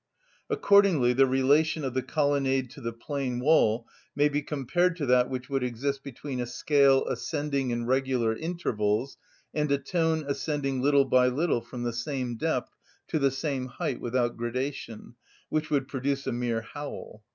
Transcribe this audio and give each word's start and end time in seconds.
Accordingly 0.49 1.13
the 1.13 1.27
relation 1.27 1.83
of 1.83 1.93
the 1.93 2.01
colonnade 2.01 2.71
to 2.71 2.81
the 2.81 2.91
plain 2.91 3.39
wall 3.39 3.85
may 4.15 4.29
be 4.29 4.41
compared 4.41 4.95
to 4.97 5.05
that 5.05 5.29
which 5.29 5.47
would 5.47 5.61
exist 5.61 6.01
between 6.03 6.39
a 6.41 6.47
scale 6.47 7.05
ascending 7.05 7.69
in 7.69 7.85
regular 7.85 8.35
intervals 8.35 9.17
and 9.53 9.71
a 9.71 9.77
tone 9.77 10.25
ascending 10.27 10.81
little 10.81 11.05
by 11.05 11.27
little 11.27 11.61
from 11.61 11.83
the 11.83 11.93
same 11.93 12.35
depth 12.35 12.75
to 13.09 13.19
the 13.19 13.29
same 13.29 13.67
height 13.67 14.01
without 14.01 14.37
gradation, 14.37 15.13
which 15.49 15.69
would 15.69 15.87
produce 15.87 16.25
a 16.25 16.31
mere 16.31 16.61
howl. 16.61 17.23